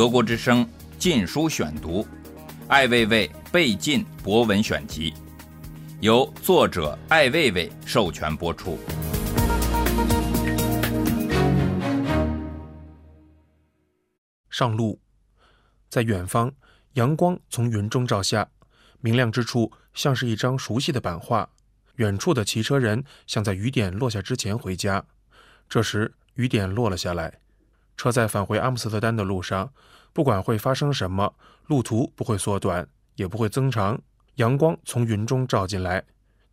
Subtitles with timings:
[0.00, 0.64] 德国之声
[0.98, 2.02] 《禁书选读》，
[2.68, 5.12] 艾未未被禁博文选集，
[6.00, 8.78] 由作者艾未未授权播出。
[14.48, 14.98] 上路，
[15.90, 16.50] 在远方，
[16.94, 18.48] 阳光从云中照下，
[19.00, 21.46] 明亮之处像是一张熟悉的版画。
[21.96, 25.04] 远处的骑车人想在雨点落下之前回家。
[25.68, 27.39] 这时，雨点落了下来。
[28.00, 29.70] 车在返回阿姆斯特丹的路上，
[30.14, 31.34] 不管会发生什么，
[31.66, 34.00] 路途不会缩短，也不会增长。
[34.36, 36.02] 阳光从云中照进来，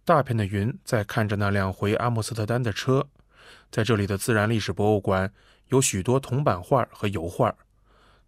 [0.03, 3.07] 大片的云在看着那辆回阿姆斯特丹的车。
[3.71, 5.31] 在这里的自然历史博物馆
[5.67, 7.55] 有许多铜版画和油画，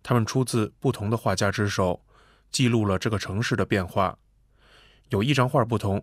[0.01, 2.01] 它们出自不同的画家之手，
[2.49, 4.17] 记录了这个城市的变化。
[5.09, 6.01] 有一张画不同，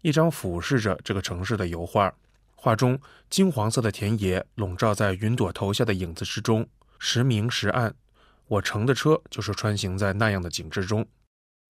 [0.00, 2.14] 一张俯视着这个城市的油画。
[2.64, 6.66] 画中金黄色的田野笼罩在云朵投下的影子之中，
[6.98, 7.94] 时明时暗。
[8.46, 11.06] 我乘的车就是穿行在那样的景致中。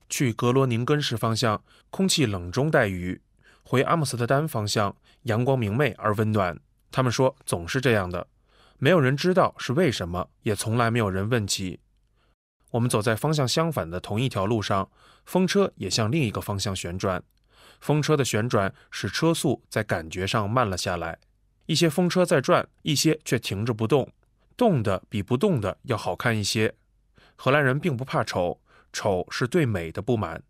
[0.09, 3.19] 去格罗宁根市方向，空气冷中带雨；
[3.65, 6.57] 回阿姆斯特丹方向，阳光明媚而温暖。
[6.93, 8.29] 他们说总是这样的，
[8.79, 11.81] 没有人知道是为什么，也从来没有人问起。
[12.71, 14.89] 我们走在方向相反的同一条路上，
[15.25, 17.21] 风车也向另一个方向旋转。
[17.81, 21.19] 风车的旋转使车速在感觉上慢了下来。
[21.67, 24.13] 一些风车在转，一些却停着不动，
[24.57, 26.75] 动的比不动的要好看一些。
[27.37, 28.61] 荷兰人并不怕丑，
[28.93, 30.43] 丑是对美的不满。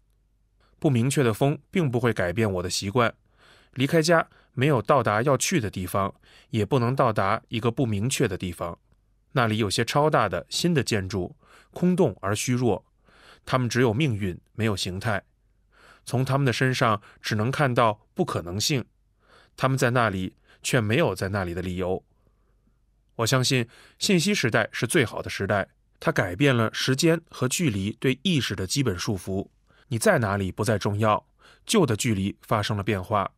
[0.79, 3.15] 不明确的风并不会改变我的习惯。
[3.75, 6.15] 离开家没有到达要去的地方，
[6.51, 8.79] 也不能到达一个不明确的地方。
[9.33, 11.35] 那里有些超大的新的建筑，
[11.73, 12.85] 空洞而虚弱，
[13.45, 15.23] 它们只有命运，没有形态。
[16.05, 18.85] 从他们的身上只能看到不可能性，
[19.57, 22.05] 他们在那里却没有在那里的理由。
[23.17, 25.69] 我相信信息时代是最好的时代，
[26.01, 29.49] 它改变了时间和距离对意识的基本束缚。
[29.89, 31.27] 你在哪里不再重要，
[31.65, 33.31] 旧的距离发生了变化。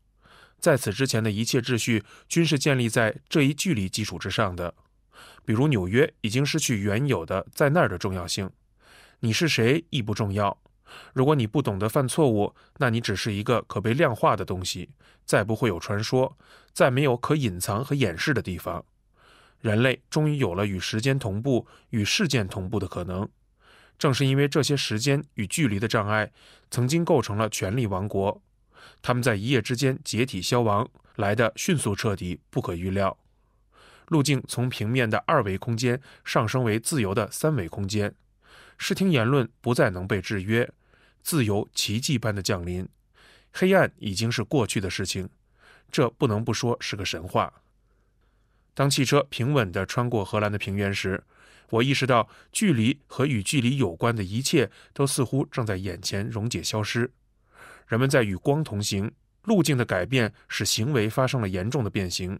[0.58, 4.74] 在此之前的一切秩序均是建立在这一距离基础之上的，
[5.44, 8.50] 比如纽约已经失去原有的在那儿的重要性。
[9.20, 10.58] 你是谁亦不重要。
[11.12, 14.90] 如果你不懂得犯错误，那你只是一个可被量化的东西，
[15.24, 16.36] 再不会有传说，
[16.72, 18.84] 再没有可隐藏和掩饰的地方。
[19.60, 23.28] 人类终于有了与时间同步、与事件同步的可能。
[23.98, 26.30] 正是因为这些时间与距离的障碍，
[26.70, 28.42] 曾经构成了权力王国。
[29.00, 30.86] 他们在一夜之间解体消亡，
[31.16, 33.16] 来的迅速彻底，不可预料。
[34.08, 38.14] 路径从平面的二维空间上升为自由的三维空间。
[38.78, 40.70] 视听言论不再能被制约，
[41.22, 42.88] 自由奇迹般的降临，
[43.52, 45.28] 黑暗已经是过去的事情，
[45.90, 47.52] 这不能不说是个神话。
[48.74, 51.24] 当汽车平稳地穿过荷兰的平原时，
[51.70, 57.10] 我意识到距离和与距离有关的一切都似乎正在眼前溶解消失。
[57.86, 59.10] 人们在与光同行，
[59.44, 62.38] 路径的改变使行为发生了严重的变形。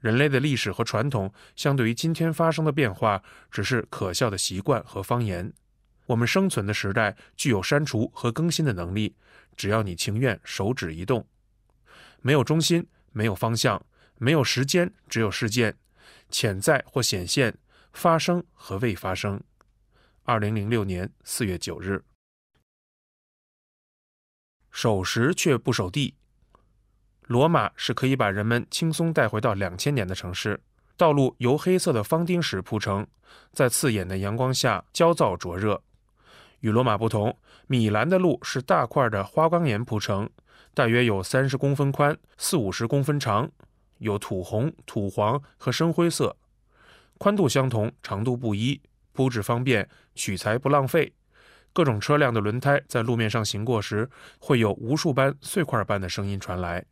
[0.00, 5.52] 人类的历史和传统相对于今天发生的变化，只是可笑的习惯和方言。
[6.12, 9.16] 我们生存的时代具有删除和更新的能力，
[9.56, 11.26] 只要你情愿手指一动。
[12.20, 13.82] 没有中心，没有方向，
[14.18, 15.74] 没有时间，只有事件，
[16.28, 17.56] 潜在或显现，
[17.94, 19.42] 发生和未发生。
[20.24, 22.04] 二零零六年四月九日，
[24.70, 26.14] 守时却不守地。
[27.22, 30.60] 罗马是可以把人们轻松带回到两千年的城市，
[30.98, 33.06] 道路由黑色的方钉石铺成，
[33.54, 35.82] 在刺眼的阳光下焦躁灼热。
[36.62, 37.36] 与罗马不同，
[37.66, 40.30] 米兰的路是大块的花岗岩铺成，
[40.74, 43.50] 大约有三十公分宽，四五十公分长，
[43.98, 46.36] 有土红、土黄和深灰色，
[47.18, 48.80] 宽度相同，长度不一，
[49.12, 51.12] 铺置方便，取材不浪费。
[51.72, 54.08] 各种车辆的轮胎在路面上行过时，
[54.38, 56.84] 会有无数般碎块般的声音传来。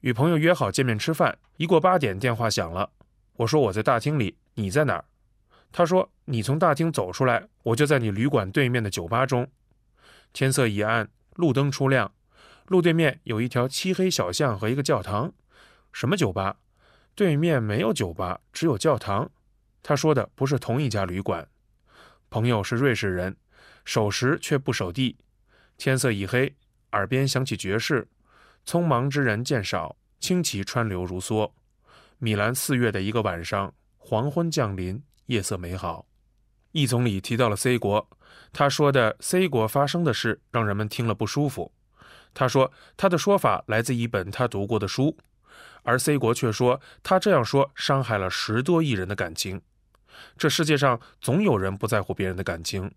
[0.00, 2.90] 与朋友约好见面吃饭，一过八点，电话响了。
[3.34, 5.04] 我说我在大厅里，你在哪儿？
[5.72, 9.50] 他说：“你从大厅走出来，我就在你旅馆对面的酒吧中。
[10.32, 12.12] 天色已暗，路灯初亮，
[12.66, 15.32] 路对面有一条漆黑小巷和一个教堂。
[15.92, 16.58] 什么酒吧？
[17.16, 19.28] 对面没有酒吧，只有教堂。”
[19.82, 21.48] 他说的不是同一家旅馆。
[22.30, 23.36] 朋友是瑞士人，
[23.84, 25.16] 守时却不守地。
[25.76, 26.54] 天色已黑，
[26.92, 28.06] 耳边响起爵士，
[28.64, 31.50] 匆忙之人渐少，轻骑川流如梭。
[32.18, 35.02] 米兰四月的一个晚上，黄昏降临。
[35.26, 36.06] 夜色美好，
[36.72, 38.08] 易总理提到了 C 国，
[38.52, 41.72] 他说的 C 国发生的事让人们听了不舒服。
[42.32, 45.18] 他说他的说法来自一本他读过的书，
[45.82, 49.60] 而 C 国却说他这样说伤害了十多亿人的感情。
[50.36, 52.92] 这世界上总有人不在乎别人的感情，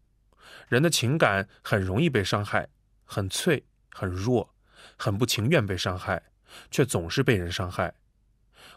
[0.68, 2.68] 人的情感很容易被伤害，
[3.06, 4.54] 很脆，很弱，
[4.98, 6.22] 很不情愿被伤害，
[6.70, 7.96] 却总是被人伤害。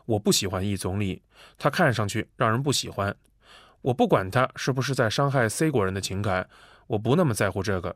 [0.06, 1.22] 我不喜欢易总理，
[1.58, 3.14] 他看上去让人不喜欢。
[3.86, 6.48] 我不管他是不是在伤害 C 国人的情感，
[6.88, 7.94] 我不那么在乎这个，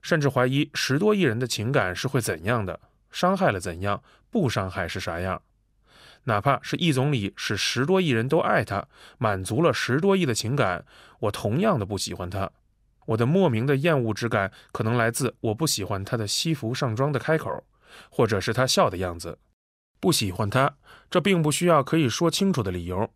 [0.00, 2.80] 甚至怀疑十多亿人的情感是会怎样的，
[3.12, 5.40] 伤害了怎样，不伤害是啥样。
[6.24, 8.88] 哪怕是易总理使十多亿人都爱他，
[9.18, 10.84] 满足了十多亿的情感，
[11.20, 12.50] 我同样的不喜欢他。
[13.06, 17.62] 我的莫名的厌恶之感，可能来自我不喜欢他的西服上装的开口，
[18.10, 19.38] 或者是他笑的样子。
[20.00, 20.74] 不喜欢他，
[21.08, 23.08] 这并不需要可以说清楚的理由。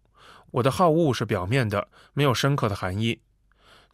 [0.51, 3.21] 我的好恶是表面的，没有深刻的含义。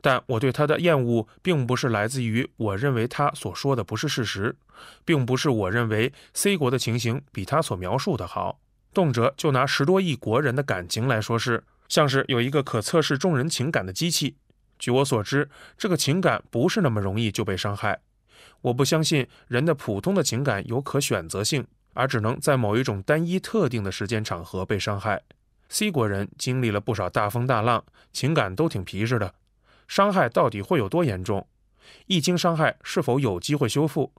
[0.01, 4.57] 但我对他的厌恶，并不是来自于我认为他所说的不是事实，
[5.05, 8.59] 并不是我认为 C 国的情形比他所描述的好。
[8.93, 14.37] 动辄就拿十多亿国人的感情来说事，像是有一个可测试众人情感的机器。
[14.79, 15.49] 据我所知，
[15.79, 18.01] 这个情感不是那么容易就被伤害。
[18.63, 21.65] 我不相信人的普通的情感有可选择性，
[21.95, 25.23] 而只能在某一种单一特定的时间场合被伤害。
[25.73, 27.83] C 国人经历了不少大风大浪，
[28.13, 29.35] 情感都挺皮实的。
[29.89, 31.49] 伤害到底会有多严重？
[32.05, 34.13] 一经伤害，是否有机会修复？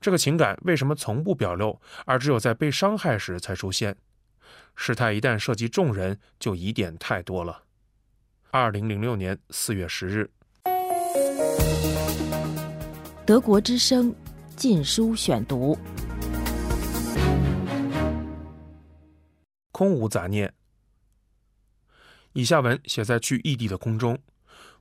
[0.00, 3.96] 这个情感为什么从不表露，而只有在被伤害时才出现？
[4.74, 7.62] 事态一旦涉及众人，就疑点太多了。
[8.50, 10.28] 二零零六年四月十日，
[13.24, 14.10] 德国之声
[14.56, 15.76] 《禁书选读》，
[19.70, 20.52] 空无杂念。
[22.36, 24.18] 以下文写在去异地的空中，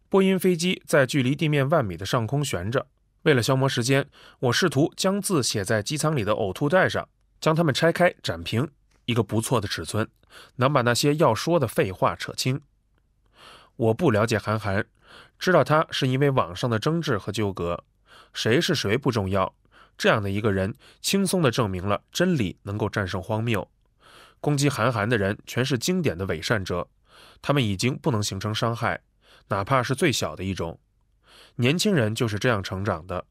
[0.10, 2.86] 波音飞机在距离地面万米的上空悬着。
[3.22, 4.10] 为了消磨时间，
[4.40, 7.08] 我试图将字写在机舱里的呕吐袋上，
[7.40, 8.70] 将它们拆开展平。
[9.06, 10.06] 一个不错的尺寸，
[10.58, 12.60] 能把那些要说的废话扯清。
[13.78, 14.86] 我不了解韩寒，
[15.40, 17.86] 知道他是因为网上的争执和纠葛，
[18.34, 19.56] 谁是谁不重要。
[19.98, 23.66] 这样的一个人，轻松地证明了真理能够战胜荒谬。
[24.42, 26.90] 攻击韩寒的人，全是经典的伪善者，
[27.42, 29.02] 他们已经不能形成伤害，
[29.50, 30.80] 哪怕是最小的一种。
[31.56, 33.26] 年轻人就是这样成长的，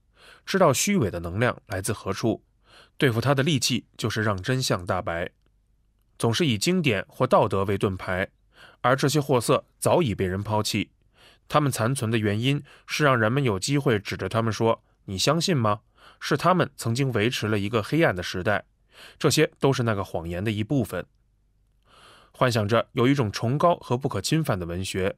[0.47, 2.43] 知道虚伪的能量来自何处，
[2.97, 5.31] 对付他的利器就是让真相大白。
[6.19, 8.29] 总是以经典或道德为盾牌，
[8.81, 10.91] 而这些货色早已被人抛弃。
[11.49, 15.81] 他们残存的原因是让人们有机会指着他们说：“你相信吗？”
[16.21, 18.65] 是他们曾经维持了一个黑暗的时代。
[19.19, 21.05] 这些都是那个谎言的一部分。
[22.37, 25.17] 幻想着有一种崇高和不可侵犯的文学，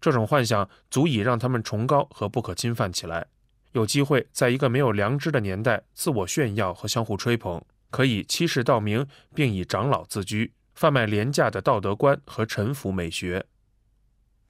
[0.00, 3.24] 这种幻想足以让他们崇高和不可侵犯起来，
[3.72, 7.62] 有机会在一个没有良知的年代自我炫耀和相互吹捧。
[7.88, 13.44] 可以欺世盗名，并以长老自居，贩卖廉价的道德观和臣服美学。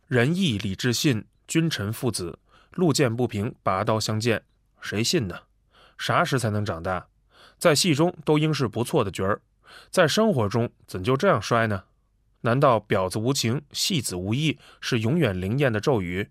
[0.08, 2.38] 仁义礼智信，君臣父子，
[2.72, 4.42] 路见不平拔刀相见，
[4.80, 5.38] 谁信呢？
[5.96, 7.08] 啥时才能长大？
[7.56, 9.40] 在戏中都应是不错的角儿，
[9.90, 11.84] 在生活中怎就这样衰呢？
[12.42, 16.28] 难道婊子无情，戏子无义是永远灵验的咒语？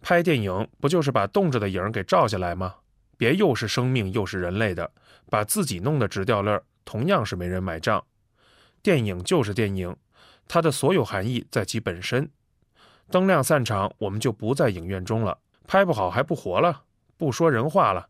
[0.00, 2.76] 拍电影不就是把冻着的影给照下来吗？
[3.16, 4.92] 别又是生命又是人类的。
[5.28, 8.04] 把自己弄得直掉泪儿，同样是没人买账。
[8.80, 9.96] 电影就是电影，
[10.46, 12.30] 它的所有含义在其本身。
[13.10, 15.38] 灯亮散场，我们就不在影院中了。
[15.66, 16.84] 拍不好还不活了，
[17.16, 18.08] 不说人话了。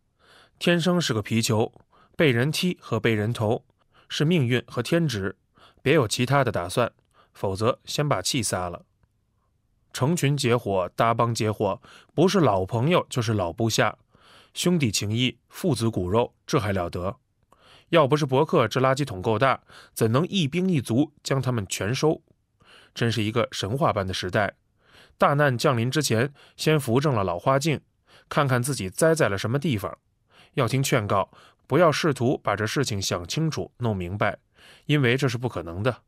[0.58, 1.72] 天生是个皮球，
[2.16, 3.64] 被人踢和被人投
[4.10, 5.36] 是命运和天职，
[5.80, 6.92] 别有其他的打算，
[7.36, 8.86] 否则先把气撒了。
[9.92, 11.80] 成群结伙，搭帮结伙，
[12.14, 13.98] 不是老朋友就是老部下。
[14.54, 17.18] 兄弟情谊，父子骨肉，这还了得？
[17.90, 19.62] 要不是伯克这垃圾桶够大，
[19.92, 22.22] 怎能一兵一卒将他们全收？
[22.94, 24.54] 真是一个神话般的时代。
[25.18, 27.82] 大难降临之前，先扶正了老花镜，
[28.30, 29.98] 看看自己栽在了什么地方。
[30.54, 31.30] 要听劝告，
[31.66, 34.38] 不要试图把这事情想清楚、弄明白，
[34.86, 36.02] 因为这是不可能的。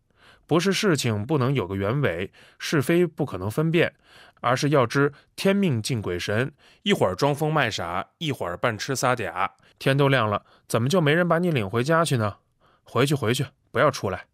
[0.48, 3.94] 不是事情不能有个原委，是非不可能分辨。
[4.40, 6.52] 而是要知天命敬鬼神，
[6.84, 9.50] 一会儿装疯卖傻，一会儿扮痴撒嗲。
[9.78, 12.36] 天都亮了，怎么就没人把你领回家去呢？
[12.84, 14.26] 回去，回去，不要出来。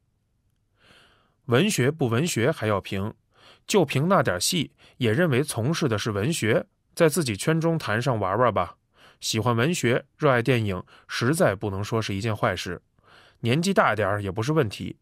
[1.46, 3.14] 文学不文学还要评，
[3.66, 8.76] 就凭那点戏，也认为从事的是文学，在自己圈中谈上玩玩吧。
[9.20, 12.82] 喜欢文学，热爱电影，实在不能说是一件坏事。
[13.40, 14.96] 年纪大点儿也不是问题，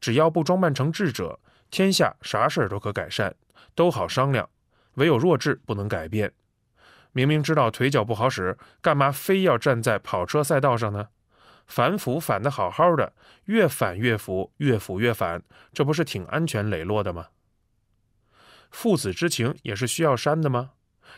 [0.00, 1.38] 只要不装扮成智者，
[1.70, 3.34] 天下啥事儿都可改善。
[3.74, 4.48] 都好商量，
[4.94, 6.32] 唯有弱智不能改变。
[7.12, 11.08] 明明知道腿脚不好使，干嘛非要站在跑车赛道上呢？
[11.66, 13.12] 反腐反的好好的，
[13.44, 17.26] 越反越腐，越腐越反，这不是挺安全磊落的吗？
[18.70, 20.70] 父子之情也是需要删的吗？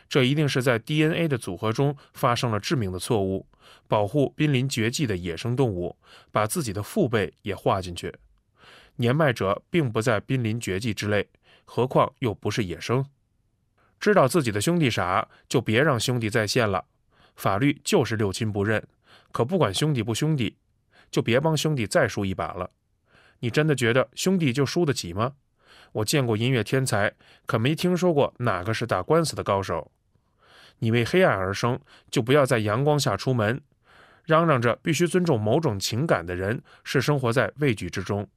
[0.09, 3.47] 这一定是在 DNA 的组合中发生了致命的错误。
[3.87, 5.97] 保护濒临绝迹的野生动物，
[6.33, 8.15] 把自己的父辈也划进去。
[8.99, 11.29] 年迈者并不在濒临绝迹之类，
[11.65, 13.05] 何况又不是野生。
[14.01, 16.85] 知道自己的兄弟傻，就别让兄弟再现了。
[17.37, 18.87] 法律就是六亲不认，
[19.31, 20.57] 可不管兄弟不兄弟，
[21.11, 22.71] 就别帮兄弟再输一把了。
[23.39, 25.35] 你真的觉得兄弟就输得起吗？
[25.93, 27.15] 我见过音乐天才，
[27.47, 29.91] 可没听说过哪个是打官司的高手。
[30.81, 31.79] 你为黑暗而生，
[32.11, 33.61] 就不要在阳光下出门。
[34.25, 38.29] 嚷嚷着必须尊重某种情感的人，是生活在畏惧之中，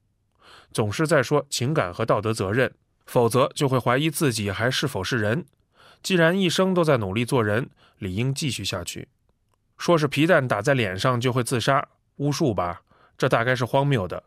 [0.71, 2.73] 总是在说情感和道德责任，
[3.05, 5.45] 否则就会怀疑自己还是否是人。
[6.01, 9.07] 既然一生都在努力做人，理应继续下去。
[9.77, 12.81] 说是皮蛋打在脸上就会自杀，巫术吧？
[13.17, 14.23] 这大概是荒谬的。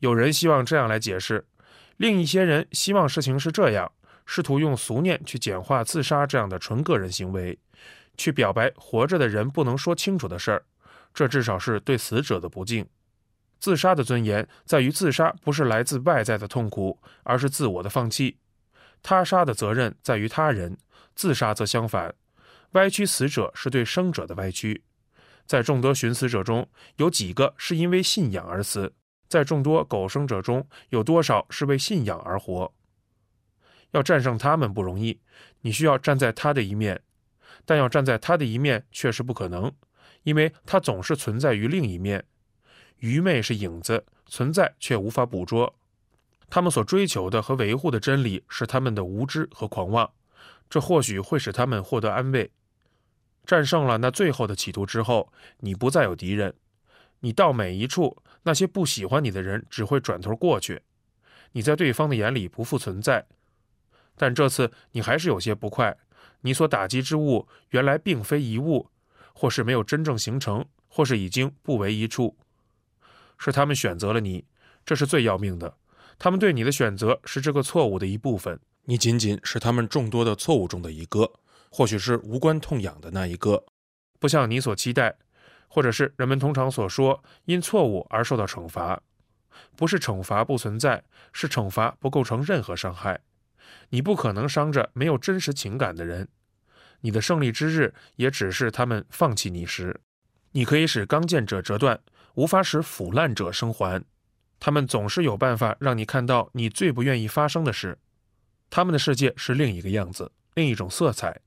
[0.00, 1.46] 有人希望这样来解释，
[1.96, 3.90] 另一些人希望事情是这样，
[4.26, 7.58] 试图用俗念去简化自杀这样的纯个人行为。
[8.16, 10.64] 去表白活着的人不能说清楚的事儿，
[11.12, 12.86] 这至少是对死者的不敬。
[13.58, 18.36] 自杀的尊严在于自杀不是来自外在的痛苦，而是自我的放弃；
[19.02, 20.76] 他杀的责任在于他人，
[21.14, 22.14] 自杀则相反。
[22.72, 24.84] 歪曲死者是对生者的歪曲。
[25.46, 28.92] 在众多寻死者中，有几个是因为信仰而死？
[29.28, 32.72] 在众多苟生者中，有多少是为信仰而活？
[33.92, 35.20] 要战胜他们不容易，
[35.62, 37.00] 你需要站在他的一面。
[37.64, 39.72] 但要站在他的一面确实不可能，
[40.24, 42.24] 因为他总是存在于另一面。
[42.98, 45.74] 愚昧是影子，存在却无法捕捉。
[46.48, 50.10] 他们所追求的和维护的真理是他们的无知和狂妄，
[50.70, 52.50] 这或许会使他们获得安慰。
[53.44, 56.54] 战胜了那最后的企图之后，你不再有敌人。
[57.20, 60.82] 你到每一处，那些不喜欢你的人只会转头过去。
[61.52, 63.26] 你在对方的眼里不复存在。
[64.16, 65.96] 但这次你还是有些不快。
[66.42, 68.88] 你所打击之物原来并非一物，
[69.32, 72.36] 或是没有真正形成，或是已经不为一处，
[73.38, 74.44] 是他们选择了你，
[74.84, 75.76] 这是最要命的。
[76.18, 81.30] 他们对你的选择是这个错误的一部分，你仅仅是他们众多的错误中的一个，
[81.70, 83.64] 或许是无关痛痒的那一个，
[84.18, 85.16] 不像你所期待，
[85.68, 89.02] 或者是人们通常所说因错误而受到惩罚，
[89.76, 93.20] 不是惩罚不存在，是惩罚不构成任何伤害。
[93.90, 96.28] 你不可能伤着没有真实情感的人，
[97.00, 100.00] 你的胜利之日也只是他们放弃你时。
[100.52, 102.00] 你可以使刚健者折断，
[102.36, 104.02] 无法使腐烂者生还。
[104.60, 107.98] 他们总是有办法让你看到你最不愿意发生的事。
[108.70, 111.40] 他们的世界是另一个样子，另一种色彩。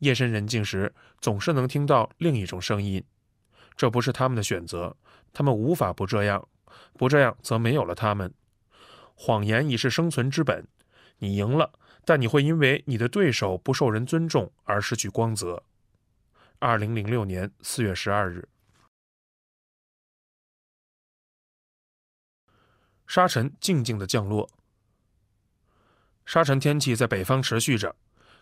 [0.00, 3.02] 夜深人静时，总是能听到另一种声音。
[3.76, 4.94] 这不是他们的选择，
[5.32, 6.46] 他们无法不这样，
[6.94, 8.32] 不这样则没有了他们。
[9.14, 10.66] 谎言已是生存之本。
[11.18, 11.72] 你赢了，
[12.04, 15.62] 但你会因为你的对手不受人尊重而失去光泽。
[16.58, 18.46] 二零零六年四月十二日，
[23.06, 24.48] 沙尘静静的降落。
[26.24, 27.94] 沙尘天气在北方持续着，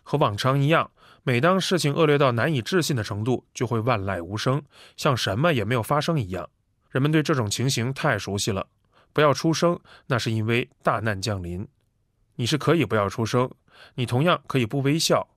[0.02, 0.90] 和往常一样，
[1.22, 4.62] 每当事情恶劣到难以置信的程度，就会万籁无声，
[4.96, 6.48] 像什么也没有发生一样。
[6.90, 8.66] 人们对这种情形太熟悉了，
[9.12, 11.66] 不要出声，那是因为大难降临。
[12.36, 13.50] 你是可以不要出声，
[13.94, 15.28] 你同样可以不微笑。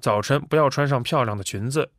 [0.00, 1.90] 早晨不要穿上漂亮的裙子，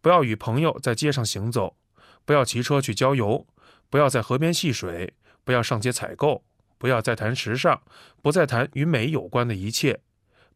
[0.00, 1.76] 不要与朋友在街上行走，
[2.24, 3.46] 不要骑车去郊游，
[3.90, 5.12] 不要在河边戏水，
[5.44, 6.44] 不要上街采购，
[6.78, 7.80] 不要再谈时尚，
[8.22, 10.00] 不再谈与美有关的一切，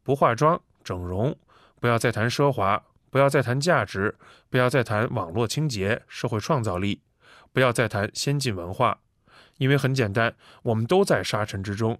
[0.03, 1.37] 不化妆整容，
[1.79, 4.15] 不要再谈奢华，不要再谈价值，
[4.49, 7.01] 不要再谈网络清洁、社会创造力，
[7.51, 8.99] 不要再谈先进文化，
[9.57, 11.99] 因为很简单，我们都在沙尘之中。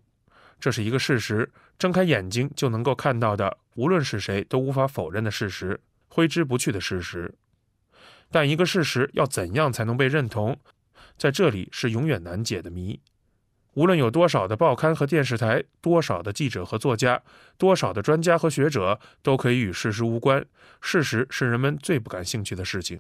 [0.60, 7.34] 这是一个事实，睁开眼睛就能够看到的，无论是谁都无法否认的事实，挥之不去的事实。
[8.32, 10.60] 但一个事实要怎样才能被认同，
[11.18, 13.00] 在这里是永远难解的谜。
[13.74, 17.22] 无论有多少的报刊和电视台，多少的记者和作家，
[17.58, 20.46] 多少的专家和学者，都可以与事实无关。
[20.82, 23.00] 事实是人们最不感兴趣的事情。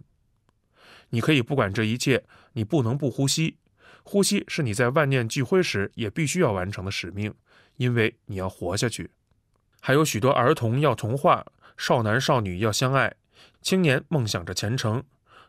[1.10, 3.58] 你可以不管这一切，你不能不呼吸。
[4.04, 7.34] 呼吸是你在万念俱灰时也必须要完成的使命。
[7.78, 9.12] 因为你要活下去，
[9.82, 11.46] 还有许多儿童要童话，
[11.78, 13.14] 少男少女要相爱，
[13.62, 15.04] 青年梦想着前程，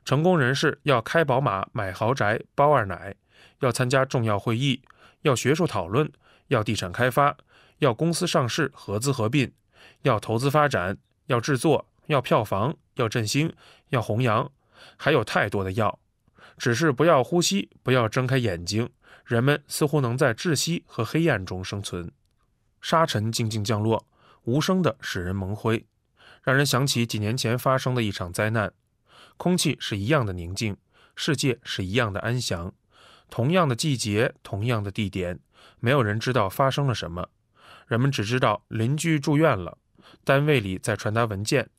[0.05, 3.15] 成功人士要开宝马、买豪宅、包二奶，
[3.61, 4.83] 要参加重要会议，
[5.23, 6.11] 要学术讨论，
[6.49, 7.37] 要地产开发，
[7.79, 9.53] 要公司上市、合资合并，
[10.03, 13.53] 要投资发展，要制作，要票房，要振兴，
[13.91, 14.51] 要弘扬，
[14.97, 15.99] 还有太多的要，
[16.57, 18.89] 只是不要呼吸，不要睁开眼睛，
[19.25, 22.11] 人们似乎能在窒息和黑暗中生存。
[22.81, 24.07] 沙尘静静降落，
[24.45, 25.85] 无声的使人蒙灰，
[26.43, 28.73] 让人想起几年前发生的一场灾难。
[29.39, 30.77] 空气是一样的宁静，
[31.17, 32.75] 世界是一样的安详。
[33.31, 35.39] 同样的季节，同样的地点，
[35.81, 37.31] 没有人知道发生了什么。
[37.87, 39.79] 人们只知道邻居住院了，
[40.25, 41.71] 单位里在传达文件，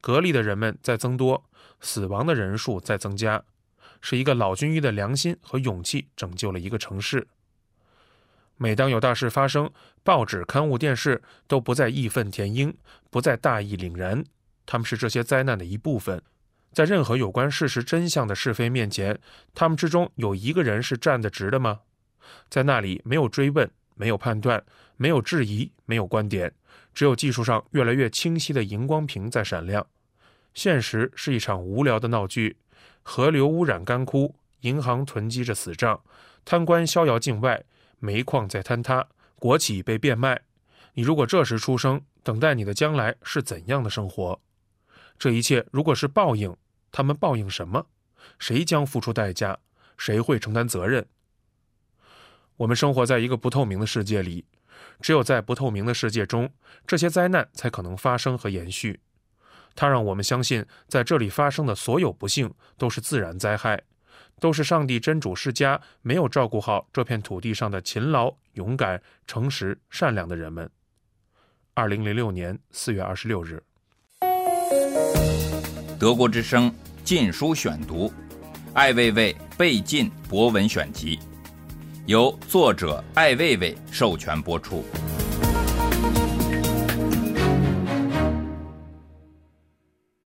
[0.00, 1.44] 隔离的人们在增多，
[1.80, 3.44] 死亡的人数在增加。
[4.00, 7.28] 是一个老军医的良心和勇气拯救了一个城市。
[8.56, 9.70] 每当有大事发生，
[10.02, 12.74] 报纸、刊物、电视都不再义愤填膺，
[13.10, 14.24] 不再大义凛然，
[14.66, 16.22] 他们是这些灾难的一部分。
[16.72, 19.18] 在任何有关事实真相的是非面前，
[19.54, 21.80] 他们之中有一个人是站得直的吗？
[22.48, 24.62] 在那里，没有追问，没有判断，
[24.96, 26.52] 没有质疑，没有观点，
[26.94, 29.86] 只有技术上越来越清晰的荧光屏在闪亮。
[30.54, 32.56] 现实是一场无聊的闹剧，
[33.02, 36.00] 河流污染干枯，银行囤积着死账，
[36.44, 37.62] 贪官逍遥境外，
[37.98, 40.40] 煤矿在坍塌，国企被变卖。
[40.94, 44.40] 你如果这时出生，等待你的将来是怎样的生活？
[45.18, 46.54] 这一切如果是报应，
[46.92, 47.86] 他们报应什么？
[48.38, 49.58] 谁将付出代价？
[49.96, 51.06] 谁会承担责任？
[52.58, 54.44] 我们生活在一个不透明的世界里，
[55.00, 56.50] 只有在不透明的世界中，
[56.86, 59.00] 这些灾难才可能发生和延续。
[59.74, 63.82] 它让我们相信，在这里发生的所有不幸都是自然灾害，
[64.38, 70.70] 都是上帝真主施加没有照顾好这片土地上的勤劳、勇敢、诚实、善良的人们。
[71.74, 73.62] 二零零六年四月二十六日。
[76.02, 76.68] 德国之声
[77.04, 78.08] 《禁书选读》，
[78.72, 81.16] 艾未未被禁博文选集，
[82.06, 84.84] 由作者艾未未授权播出。